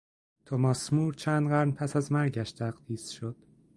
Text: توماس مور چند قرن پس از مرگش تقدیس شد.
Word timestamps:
توماس 0.45 0.93
مور 0.93 1.13
چند 1.13 1.47
قرن 1.49 1.71
پس 1.71 1.95
از 1.95 2.11
مرگش 2.11 2.51
تقدیس 2.51 3.09
شد. 3.09 3.35